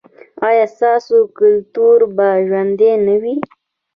ایا 0.47 0.65
ستاسو 0.75 1.17
کلتور 1.37 1.99
به 2.15 2.27
ژوندی 2.47 2.91
نه 3.05 3.15
وي؟ 3.21 3.35